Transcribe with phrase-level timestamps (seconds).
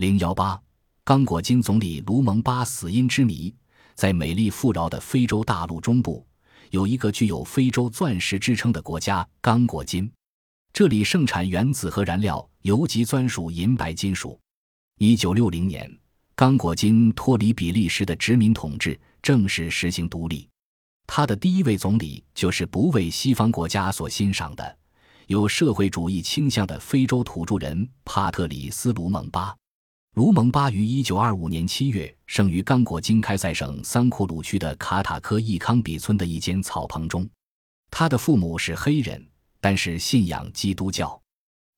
[0.00, 0.58] 零幺八，
[1.04, 3.54] 刚果金总理卢蒙巴死因之谜。
[3.94, 6.26] 在美丽富饶的非洲大陆中部，
[6.70, 10.10] 有一个具有“非洲钻石”之称的国家——刚果金。
[10.72, 14.40] 这里盛产原子核燃料、油及钻属银白金属。
[14.96, 15.94] 一九六零年，
[16.34, 20.48] 刚果金脱离比利时的殖民统治，正式实行独立。
[21.06, 24.78] 他的第一位总理就是不为西方国家所欣赏的、
[25.26, 29.54] 有社会主义倾向的非洲土著人帕特里斯·卢蒙巴。
[30.14, 37.28] 卢蒙巴于一九二五年七月生于刚果金开塞省桑库鲁区的卡塔科伊康比村的一间草棚中。
[37.92, 39.24] 他的父母是黑人，
[39.60, 41.18] 但是信仰基督教。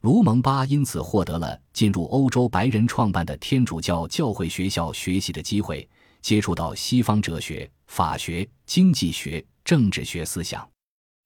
[0.00, 5.86] 卢蒙巴因此获得了进入欧洲白人创办的天主教教会学校学习的机会，
[6.22, 7.70] 接触到西方哲学。
[7.86, 10.66] 法学、经济学、政治学思想，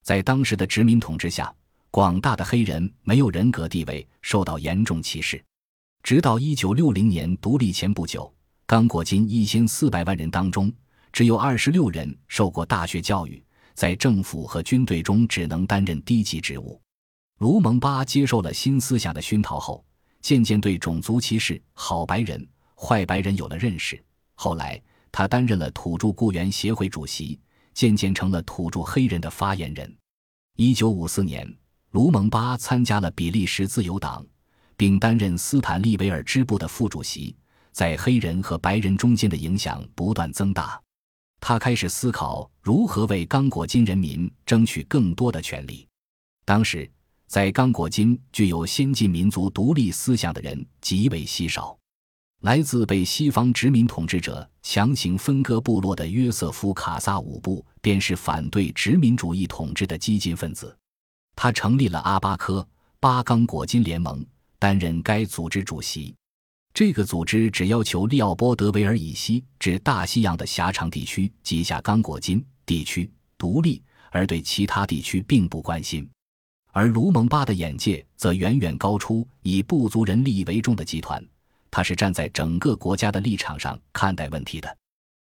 [0.02, 1.54] 在当时的殖民统治下，
[1.92, 5.40] 广大的黑人没有人格地位，受到严重歧视。
[6.06, 8.32] 直到一九六零年独立前不久，
[8.64, 10.72] 刚果金一千四百万人当中，
[11.12, 13.44] 只有二十六人受过大学教育，
[13.74, 16.80] 在政府和军队中只能担任低级职务。
[17.38, 19.84] 卢蒙巴接受了新思想的熏陶后，
[20.20, 24.00] 渐渐对种族歧视、好白人、坏白人有了认识。
[24.36, 24.80] 后来。
[25.10, 27.40] 他担任了土著雇员协会主席，
[27.72, 29.96] 渐渐成了土著黑人的发言人。
[30.56, 31.50] 一九五四年，
[31.92, 34.22] 卢蒙巴参加了比利时自由党，
[34.76, 37.34] 并担任斯坦利维尔支部的副主席，
[37.72, 40.80] 在黑人和白人中间的影响不断增大。
[41.40, 45.86] 他开始思考如何为刚果金人民争取更多的权利。
[46.44, 46.90] 当时，
[47.26, 51.76] 在刚果金具有先进民族独立思想的人极为稀少。
[52.42, 60.76] 来自被西方殖民统治者强行分割部落的约瑟夫·卡萨武布，便是反对殖民主义统治的激进分子。
[61.34, 62.66] 他成立了阿巴科
[63.00, 64.24] 巴刚果金联盟，
[64.58, 66.14] 担任该组织主席。
[66.74, 76.06] 这个组织只要求利奥波德维尔以西至大西洋的狭长地区及下刚果金地区独立，而对其他地区并不关心。
[76.72, 81.24] 而卢蒙巴的眼界则远远高出以部族人利益为重的集团。
[81.70, 84.76] 他是站在整个国家的立场上看待问题的。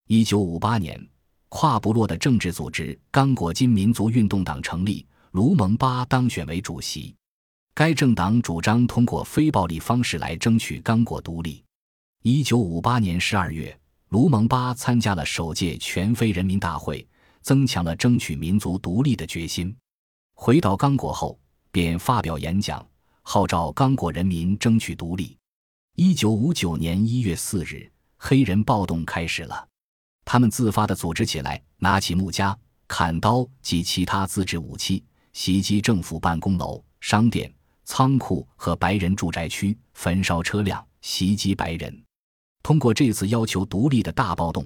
[0.07, 1.03] 一九五八年，
[1.49, 7.15] 跨部落的政治组织刚果金民族运动党成立，卢蒙巴当选为主席。
[7.79, 11.63] 该政党主张通过非暴力方式来争取刚果独立。
[12.23, 13.79] 一九五八年十二月，
[14.09, 17.07] 卢蒙巴参加了首届全非人民大会，
[17.41, 19.73] 增强了争取民族独立的决心。
[20.33, 21.39] 回到刚果后，
[21.71, 22.85] 便发表演讲，
[23.21, 25.37] 号召刚果人民争取独立。
[25.95, 29.65] 一九五九年一月四日，黑人暴动开始了。
[30.25, 32.53] 他们自发地组织起来，拿起木夹、
[32.89, 35.01] 砍刀及其他自制武器，
[35.31, 37.49] 袭击政府办公楼、商店、
[37.91, 42.03] 仓库和白人住宅区，焚烧车辆，袭击白人。
[42.61, 44.63] 通过这次要求独立的大暴动，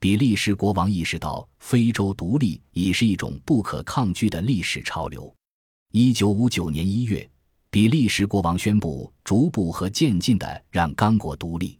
[0.00, 5.32] 比利时国王意识到非洲独立已是一种不可抗拒的历史潮流。
[5.92, 7.30] 一九五九年一月。
[7.68, 11.78] 比利时国王宣布逐步和渐进地让刚果独立，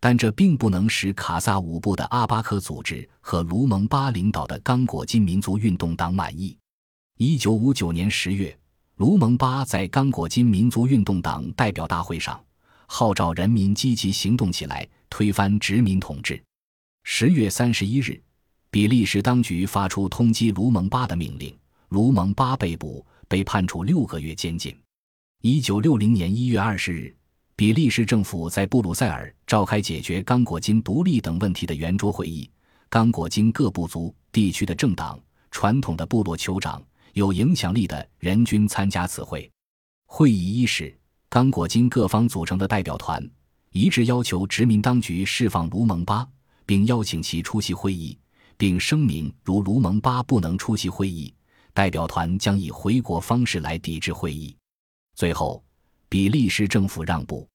[0.00, 6.58] 但这并不能使卡萨武部的阿巴克组织和卢蒙巴领导的刚果金民族运动党满意。
[7.18, 8.58] 一九五九年十月，
[8.98, 12.38] 卢蒙巴在刚果金民族运动党代表大会上
[12.86, 16.42] 号召人民积极行动起来，推翻殖民统治。
[17.04, 18.20] 十月三十一日，
[18.72, 21.56] 比利时当局发出通缉卢蒙巴的命令，
[21.90, 24.76] 卢蒙巴被捕，被判处六个月监禁。
[25.42, 27.14] 一九六零年一月二十日，
[27.54, 32.50] 比利时政府在布鲁塞尔召开解决刚果金独立等问题的圆桌会议。
[32.88, 35.16] 刚果金各部族地区的政党、
[35.52, 36.82] 传统的部落酋长、
[37.18, 39.50] 有影响力的人均参加此会。
[40.06, 40.96] 会议伊始，
[41.28, 43.28] 刚果金各方组成的代表团
[43.72, 46.24] 一致要求殖民当局释放卢蒙巴，
[46.64, 48.16] 并邀请其出席会议，
[48.56, 51.34] 并声明如卢蒙巴不能出席会议，
[51.74, 54.56] 代表团将以回国方式来抵制会议。
[55.16, 55.60] 最后，
[56.08, 57.48] 比利时政府让步。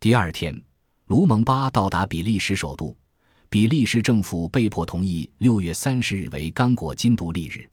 [0.00, 0.58] 第二天，
[1.08, 2.96] 卢蒙巴到达比利时首都，
[3.50, 7.68] 比利时政府被迫同意六月三十日为刚果金独立日。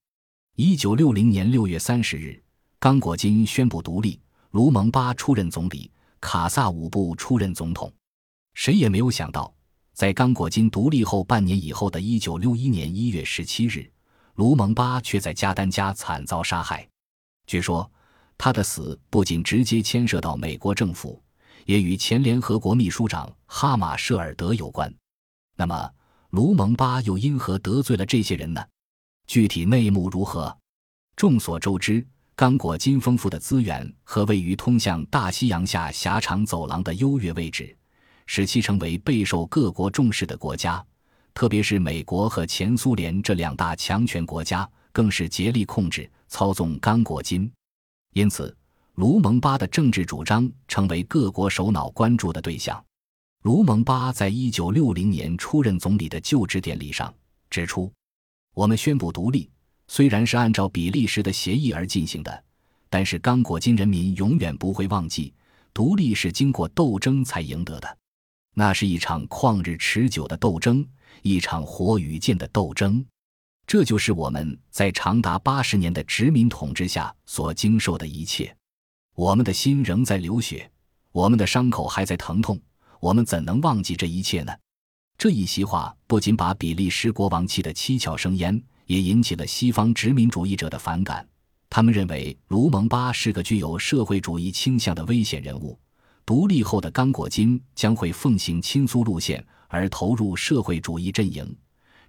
[0.62, 2.38] 一九六零年六月三十日，
[2.80, 4.20] 刚果金宣布独立，
[4.52, 5.90] 卢蒙巴出任总理，
[6.20, 7.90] 卡萨武部出任总统。
[8.56, 9.54] 谁也没有想到，
[9.94, 13.90] 在刚果金独立后半年以后的一九六一年一月十七日，
[14.36, 16.86] 卢蒙巴却在加丹加惨遭杀害。
[17.48, 17.90] 据说。
[18.38, 21.24] 他的死不仅直接牵涉到美国政府，
[21.66, 24.94] 也与前联合国秘书长哈马舍尔德有关。
[25.56, 25.90] 那么，
[26.32, 28.62] 卢蒙巴又因何得罪了这些人呢？
[29.30, 30.58] 具体内幕如何？
[31.16, 32.04] 众所周知，
[32.36, 37.78] 刚果金丰富的资源和位于通向大西洋下狭长走廊的优越位置，
[38.26, 40.84] 使其成为备受各国重视的国家，
[41.36, 47.52] 特别是美国和前苏联这两大强权国家，更是竭力控制、操纵刚果金。
[48.14, 48.58] 因此，
[48.96, 52.84] 卢蒙巴的政治主张成为各国首脑关注的对象。
[53.44, 57.14] 卢蒙巴在一九六零年出任总理的就职典礼上
[57.52, 57.94] 指出
[58.60, 59.50] ：“我们宣布独立，
[59.88, 62.44] 虽然是按照比利时的协议而进行的。”
[62.92, 65.34] 但是刚果金人民永远不会忘记，
[65.74, 67.98] 独立是经过斗争才赢得的，
[68.56, 70.86] 那是一场旷日持久的斗争，
[71.22, 73.06] 一场火与剑的斗争。
[73.66, 78.54] 这就是我们在长达八十年的殖民统治下所经受的一切。
[79.16, 80.70] 我们的心仍在流血，
[81.14, 82.60] 我们的伤口还在疼痛，
[83.00, 84.52] 我们怎能忘记这一切呢？
[85.20, 91.28] 这一席话不仅把比利时国王气得七窍生烟，也引起了西方殖民主义者的反感。
[91.70, 95.78] 他们认为卢蒙巴是个具有社会主义倾向的危险人物。
[96.26, 101.54] 独立后的刚果金将会奉行亲苏路线，而投入社会主义阵营，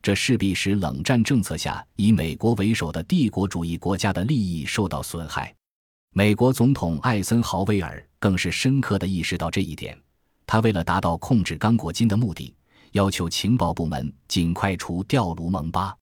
[0.00, 5.52] 这势必使冷战政策下以美国为首的帝国主义国家的利益受到损害。
[6.12, 9.98] 美国总统艾森豪威尔更是深刻地意识到这一点。
[10.46, 12.54] 他为了达到控制刚果金的目的，
[12.92, 15.96] 要求情报部门尽快除掉卢蒙巴。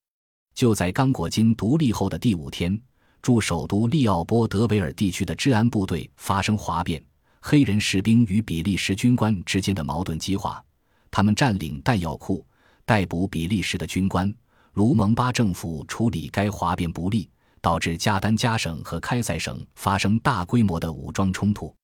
[0.54, 2.80] 就在刚果金独立后的第五天。
[3.20, 7.04] 驻首都利奥波德维尔地区的治安部队发生哗变，
[7.40, 10.64] 黑人士兵与比利时军官之间的矛盾激化，
[11.10, 12.46] 他们占领弹药库，
[12.86, 14.32] 逮捕比利时的军官。
[14.74, 17.28] 卢蒙巴政府处理该哗变不力，
[17.60, 21.74] 导致加丹加省和开塞省发生大规模的武装冲突。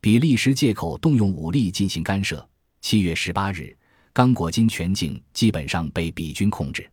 [0.00, 2.48] 比利时借口动用武力进行干涉。
[2.80, 3.76] 七月十八日，
[4.16, 6.90] 刚果金全境基本上被比军控制。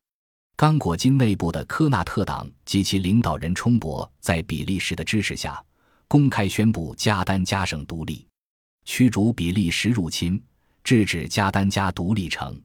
[0.57, 5.63] 刚果金内部的科纳特党及其领导人冲博，在比利时的支持下，
[6.09, 8.27] 公开宣布加丹加省独立，
[8.83, 10.43] 驱逐比利时入侵，
[10.83, 12.61] 制止加丹加独立城。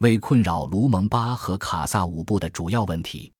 [0.00, 3.32] 为困扰卢蒙巴和卡萨武部的主要问题，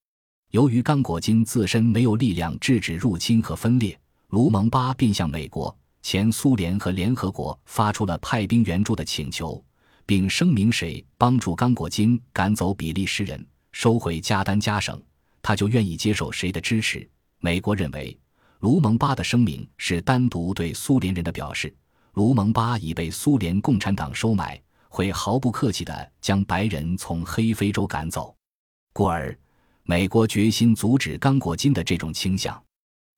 [0.52, 3.98] 由于刚果金自身没有力量制止入侵和分裂，
[4.28, 9.60] 卢蒙巴便向美国、前苏联和联合国发出了派兵援助的请求，
[10.06, 13.46] 并声明谁帮助刚果金赶走比利时人。
[13.72, 15.02] 收回加丹加省，
[15.42, 17.08] 他就愿意接受谁的支持。
[17.40, 18.16] 美国认为，
[18.60, 21.74] 卢蒙巴的声明是单独对苏联人的表示。
[22.12, 28.32] 卢蒙巴已被苏联共产党收买，会毫不客气地将白人从黑非洲赶走。
[28.92, 29.36] 故而，
[29.82, 32.62] 美国决心阻止刚果金的这种倾向。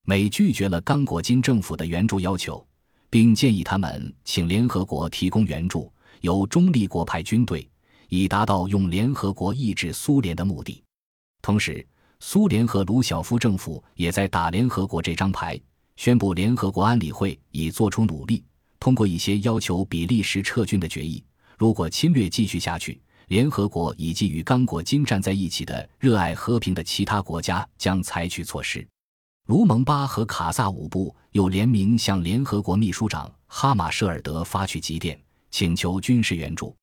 [0.06, 2.66] 美拒绝了刚果金政府的援助要求，
[3.10, 5.92] 并建议他们请联合国提供援助，
[6.26, 7.68] 由中立国派军队。
[8.08, 10.82] 以达到用联合国抑制苏联的目的。
[11.42, 11.84] 同时，
[12.20, 15.60] 苏联和卢晓夫政府也在打联合国这张牌，
[15.96, 18.44] 宣布联合国安理会已做出努力，
[18.78, 21.24] 通过一些要求比利时撤军的决议。
[21.58, 28.86] 如果侵略继续下去，联合国以及与刚果金站在一起的热爱和平的其他国家将采取措施。
[29.46, 35.20] 卢蒙巴和卡萨武部又联名向联合国秘书长哈马舍尔德发去急电，
[35.56, 36.76] 请求军事援助。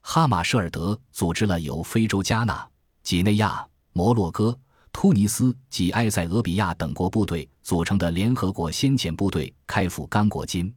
[0.00, 2.66] 哈马舍尔德组织了由非洲加纳、
[3.02, 3.62] 几内亚、
[3.92, 4.58] 摩洛哥、
[4.90, 10.74] 突尼斯及埃塞俄比亚等国部队组成的联合国先遣部队开赴刚果金，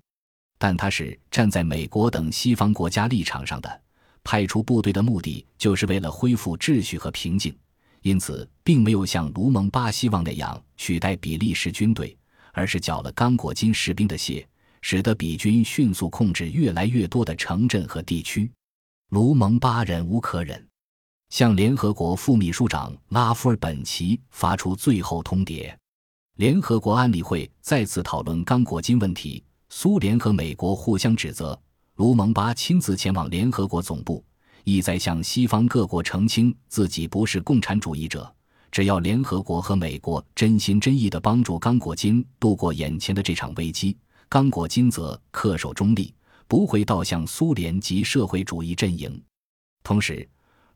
[0.58, 3.82] 但他是站在美国等西方国家立场上的。
[4.26, 7.58] 派出部队的目的就是为了恢复秩序和平静，
[8.02, 12.18] 因此并没有像卢蒙巴希望那样取代比利时军队，
[12.52, 14.46] 而是缴了刚果金士兵的械，
[14.90, 18.50] 使得比军迅速控制越来越多的城镇和地区。
[19.10, 20.66] 卢蒙巴忍无可忍，
[21.30, 25.76] 向联合国副秘书长拉夫尔本奇发出最后通牒。
[26.38, 31.60] 联合国安理会再次讨论刚果金问题，苏联和美国互相指责。
[31.98, 34.24] 卢蒙巴亲自前往联合国总部，
[34.64, 38.34] 意在向西方各国澄清自己不是共产主义者。
[38.72, 43.98] 只要联合国和美国真心真意地帮助刚果金度过眼前的这场危机，
[44.30, 46.14] 刚果金则恪守中立。
[46.50, 49.22] 不会倒向苏联及社会主义阵营。
[49.84, 50.26] 同时，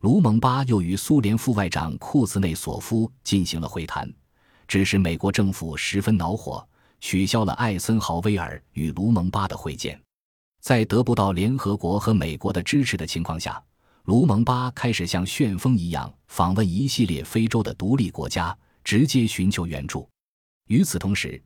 [0.02, 4.14] 卢蒙巴又与苏联副外长库兹内索夫进行了会谈，
[4.68, 6.68] 致使美国政府十分恼火，
[7.00, 9.98] 取消了艾森豪威尔与卢蒙巴的会见。
[10.62, 13.64] 在得不到联合国和美国的支持的情况下，
[14.04, 18.54] 卢蒙巴开始像旋风一样访问一系列非洲的独立国家，
[18.84, 20.06] 直接寻求援助。
[20.68, 21.42] 与此同时，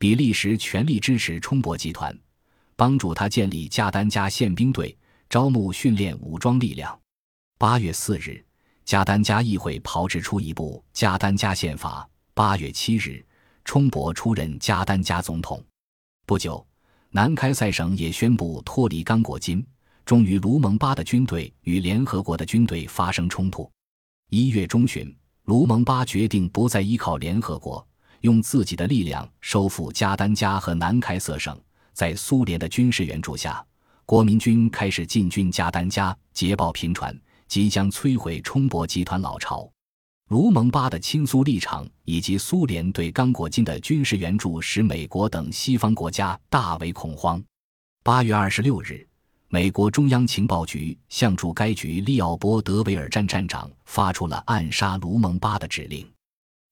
[0.00, 2.18] 比利时全力支持冲伯集团。
[2.74, 4.96] 帮助他建立加丹加宪兵队，
[5.28, 6.98] 招募训练武装力量。
[7.58, 8.42] 八月四日，
[8.86, 12.08] 加丹加议会炮制出一部加丹加宪法。
[12.32, 13.22] 八月七日，
[13.66, 15.62] 冲伯出任加丹加总统。
[16.24, 16.66] 不久，
[17.10, 19.62] 南开塞省也宣布脱离刚果金，
[20.06, 23.70] 终于卢蒙巴的军队与联合国的军队发生冲突。
[24.30, 25.14] 一月中旬，
[25.44, 27.86] 卢蒙巴决定不再依靠联合国，
[28.20, 31.58] 用自己的力量收复加丹加和南开塞省。
[31.92, 33.62] 在苏联的军事援助下，
[34.06, 37.14] 国民军开始进军加丹加，捷报频传，
[37.46, 39.70] 即将摧毁冲泊集团老巢。
[40.28, 47.42] 卢蒙巴的亲苏立场以及苏联对刚果金的军事援助，使美国等西方国家大为恐慌。
[48.02, 49.06] 八月二十六日，
[49.48, 56.08] 美国中央情报局向驻该局利奥波德维尔站站长发出了暗杀卢蒙巴的指令。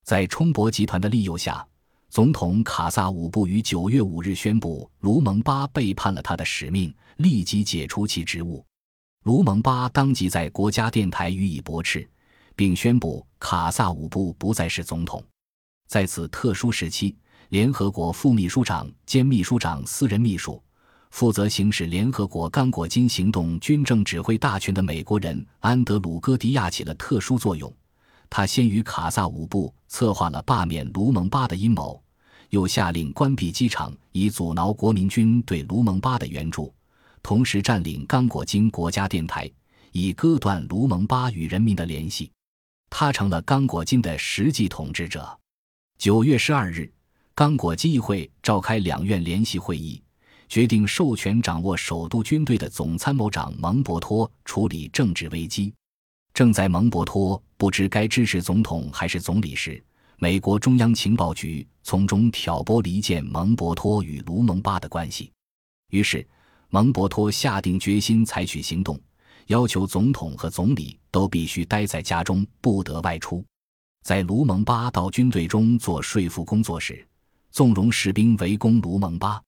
[0.08, 1.62] 在冲泊集团的利诱下，
[2.08, 8.64] 总统卡萨武部于九月五日宣布，卢蒙巴背叛了他的使命，立即解除其职务。
[9.24, 12.08] 卢蒙巴当即在国家电台予以驳斥。
[12.56, 15.22] 并宣布卡萨武部不再是总统。
[15.86, 17.14] 在此特殊时期，
[17.50, 20.60] 联合国副秘书长兼秘书长私人秘书、
[21.10, 27.70] 负责行使联合国刚果金行动军政指挥大权的美国人安德鲁·戈迪亚起了特殊作用。
[28.30, 32.00] 他先于卡萨武部策划了罢免卢蒙巴的阴谋，
[32.50, 36.72] 又下令关闭机场以阻挠国民军对卢蒙巴的援助，
[37.22, 39.50] 同时占领刚果金国家电台，
[39.92, 42.30] 以割断卢蒙巴与人民的联系。
[42.90, 45.38] 他成了刚果金的实际统治者。
[45.98, 46.90] 九月十二日，
[47.34, 50.02] 刚果金议会召开两院联席会议，
[50.48, 55.74] 决定授权掌握首都军队的总参谋长蒙博托处理政治危机。
[56.32, 59.84] 正在蒙博托不知该支持总统还是总理时，
[60.16, 65.32] 美国中央情报局从中挑拨离间蒙博托与卢蒙巴的关系。
[65.90, 66.26] 于是，
[66.70, 68.98] 蒙博托下定决心采取行动。
[69.48, 73.44] 要求总统和总理都必须待在家中，不得外出。
[74.04, 77.04] 在卢蒙巴到军队中做说服工作时，
[77.50, 79.42] 纵容士兵围攻卢蒙巴。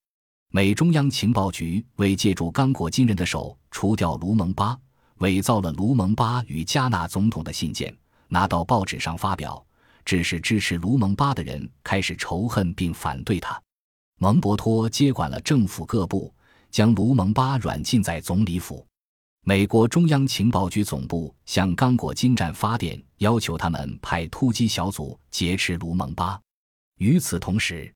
[0.52, 4.76] 美中央情报局为借助刚果金人的手除掉卢蒙巴，
[5.20, 7.94] 伪造了卢蒙巴与加纳总统的信件，
[8.28, 9.64] 拿到报纸上发表，
[10.04, 13.60] 致使支持卢蒙巴的人开始仇恨并反对他。
[14.18, 16.32] 蒙博托接管了政府各部，
[16.70, 18.84] 将卢蒙巴软禁在总理府。
[19.46, 26.38] 美国中央情报局总部向刚果金站发电，要求他们派突击小组劫持卢蒙巴。
[26.98, 27.90] 与此同时，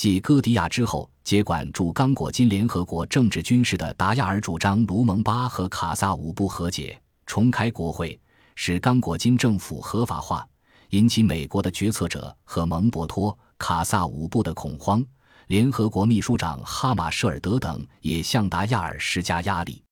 [0.00, 8.18] 继戈迪亚之后接管驻刚果金联合国政治军事的达亚尔主张卢蒙巴和卡萨武部和解，重开国会，
[8.54, 10.48] 使刚果金政府合法化，
[10.88, 15.04] 引起美国的决策者和蒙博托、卡萨武部的恐慌。
[15.48, 19.84] 联合国秘书长哈马舍尔德等也向达亚尔施加压力。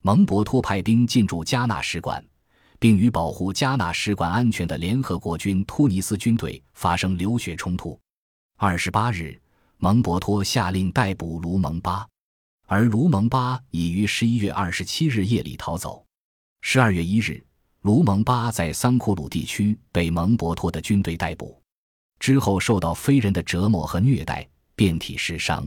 [0.00, 2.24] 蒙博托派兵进驻加纳使馆，
[2.78, 8.00] 并与保护加纳使馆安全的联合国军突尼斯军队发生流血冲突。
[8.56, 9.40] 二十八日，
[9.82, 12.06] 蒙博托下令逮捕卢蒙巴，
[12.66, 16.04] 而卢蒙巴已于十一月二十七日夜里逃走。
[16.60, 17.42] 十二月一日，
[17.80, 21.58] 卢蒙巴在桑库鲁地区被蒙博托的军队逮捕，
[22.18, 24.46] 之后受到非人的折磨和虐待，
[24.76, 25.66] 遍体是伤。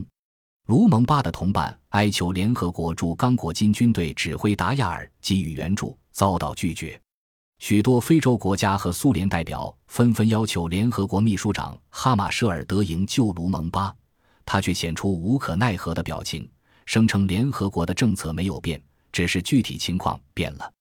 [0.68, 6.98] 卢蒙巴的同伴哀求联合国驻刚果金军队指挥达亚尔给予援助，遭到拒绝。
[7.58, 13.92] 许多非洲国家和苏联代表纷纷要求联合国秘书长哈马舍尔德营救卢蒙巴，
[14.44, 16.48] 他却显出无可奈何的表情，
[16.86, 18.82] 声称联合国的政策没有变，
[19.12, 20.72] 只是具体情况变了。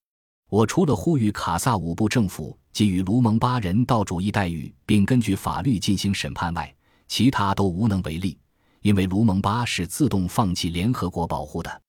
[0.49, 6.73] 我除了呼吁卡萨武部政府给予卢蒙巴人道主义待遇，并根据法律进行审判外，
[7.07, 8.37] 其他都无能为力。
[8.81, 11.81] 因为卢蒙巴是自动放弃联合国保护的，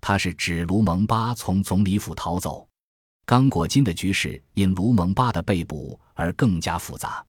[0.00, 2.66] 他是指卢蒙巴从总理府逃走。
[3.24, 7.26] 刚果金的局势因卢蒙巴的被捕而更加复杂。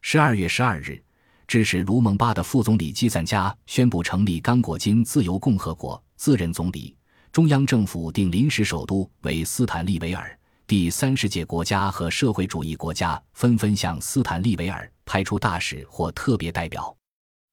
[0.00, 1.00] 十二月十二日，
[1.46, 6.96] 致使卢蒙巴的副总理基赞加宣布成立刚果金自由共和国，自任总理。
[7.32, 10.38] 中央政府定临时首都为斯坦利维尔。
[10.66, 16.96] 第三世界国家和社会主义国家纷纷向斯坦利维尔派出大使或特别代表。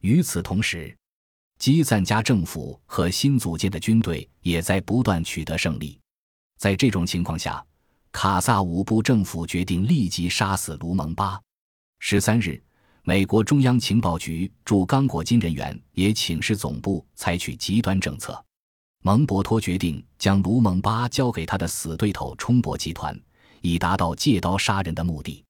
[0.02, 0.96] 与此同时，
[1.60, 6.00] 基赞加政府和新组建的军队也在不断取得胜利。
[6.58, 7.64] 在这种情况下，
[8.12, 11.40] 卡萨武部政府决定立即杀死卢蒙巴。
[12.00, 12.62] 十三日，
[13.04, 18.44] 美国中央情报局驻刚果金人员也请示总部采取极端政策。
[19.04, 23.20] 蒙博托决定将卢蒙巴交给他的死对头冲博集团，
[23.62, 25.44] 以达到借刀杀人的目的。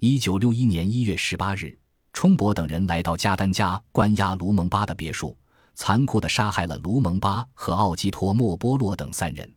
[0.00, 1.78] 一九六一年一月十八日，
[2.12, 5.36] 冲博等人来到加丹加关押卢蒙巴的别墅。
[5.76, 9.48] 残酷地杀害了卢蒙巴和奥基托莫波洛等三人。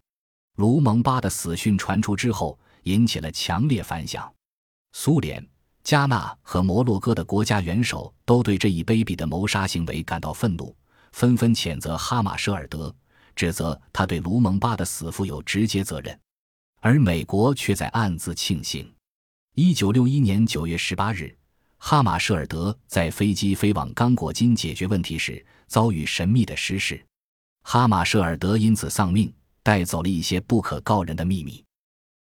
[0.58, 4.32] 卢蒙巴的死讯传出之后，引起了强烈反响。
[4.94, 5.44] 苏联、
[5.84, 10.76] 加纳和摩洛哥的国家元首都对这一卑鄙的谋杀行为感到愤怒，
[11.12, 12.94] 纷纷谴责哈马舍尔德，
[13.36, 16.18] 指责他对卢蒙巴的死负有直接责任，
[16.82, 18.92] 而美国却在暗自庆幸。
[19.56, 21.36] 一九六一年九月十八日，
[21.78, 27.04] 哈马舍尔德在飞机飞往刚果金解决问题时遭遇神秘的失事，
[27.64, 29.34] 哈马舍尔德因此丧命，
[29.64, 31.64] 带走了一些不可告人的秘密。